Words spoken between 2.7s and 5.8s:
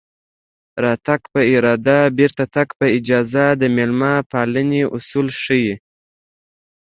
په اجازه د مېلمه پالنې اصول ښيي